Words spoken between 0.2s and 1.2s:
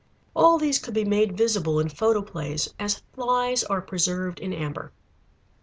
All these could be